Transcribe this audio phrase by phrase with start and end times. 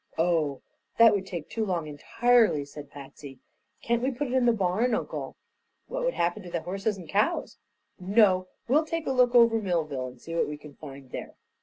[0.17, 0.63] "Oh,
[0.97, 3.37] that would take too long, entirely," said Patsy.
[3.83, 5.35] "Can't we put it in the barn, Uncle?"
[5.85, 7.59] "What would happen to the horses and cows?
[7.99, 11.35] No; we'll take a look over Millville and see what we can find there."